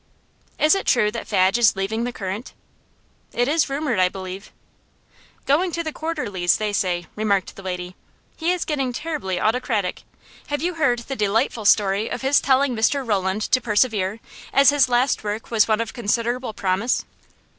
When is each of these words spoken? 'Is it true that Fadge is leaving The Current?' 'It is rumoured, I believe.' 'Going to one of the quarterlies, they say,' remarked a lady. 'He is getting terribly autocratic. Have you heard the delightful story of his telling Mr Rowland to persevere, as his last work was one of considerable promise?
'Is 0.57 0.73
it 0.73 0.87
true 0.87 1.11
that 1.11 1.27
Fadge 1.27 1.59
is 1.59 1.75
leaving 1.75 2.05
The 2.05 2.11
Current?' 2.11 2.53
'It 3.33 3.47
is 3.47 3.69
rumoured, 3.69 3.99
I 3.99 4.09
believe.' 4.09 4.51
'Going 5.45 5.71
to 5.73 5.81
one 5.81 5.81
of 5.81 5.85
the 5.93 5.93
quarterlies, 5.93 6.57
they 6.57 6.73
say,' 6.73 7.05
remarked 7.15 7.53
a 7.55 7.61
lady. 7.61 7.95
'He 8.35 8.51
is 8.51 8.65
getting 8.65 8.93
terribly 8.93 9.39
autocratic. 9.39 10.01
Have 10.47 10.63
you 10.63 10.73
heard 10.73 10.97
the 11.01 11.15
delightful 11.15 11.65
story 11.65 12.09
of 12.09 12.23
his 12.23 12.41
telling 12.41 12.75
Mr 12.75 13.07
Rowland 13.07 13.43
to 13.43 13.61
persevere, 13.61 14.19
as 14.51 14.71
his 14.71 14.89
last 14.89 15.23
work 15.23 15.51
was 15.51 15.67
one 15.67 15.79
of 15.79 15.93
considerable 15.93 16.51
promise? 16.53 17.05